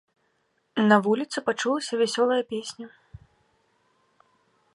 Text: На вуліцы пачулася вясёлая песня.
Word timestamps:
На 0.89 0.97
вуліцы 1.07 1.37
пачулася 1.51 1.93
вясёлая 2.01 2.41
песня. 2.55 2.85